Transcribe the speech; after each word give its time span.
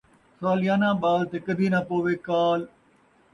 سالیانہ 0.39 0.89
ٻال 1.01 1.21
تے 1.31 1.37
کدی 1.45 1.67
ناں 1.71 1.83
پووے 1.87 2.13
کال 2.25 2.61